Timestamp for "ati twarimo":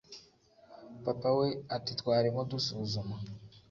1.75-2.41